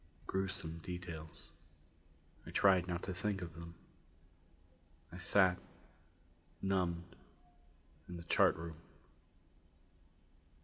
Gruesome 0.25 0.79
details. 0.79 1.51
I 2.47 2.49
tried 2.49 2.87
not 2.87 3.03
to 3.03 3.13
think 3.13 3.43
of 3.43 3.53
them. 3.53 3.75
I 5.11 5.17
sat, 5.17 5.59
numbed, 6.59 7.15
in 8.09 8.17
the 8.17 8.23
chart 8.23 8.55
room. 8.55 8.77